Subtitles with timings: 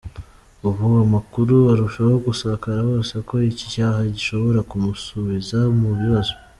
[0.67, 6.33] Ubu amakuru ararushaho gusakara hose ko iki cyaha gishobora kumusubiza mu bibazo.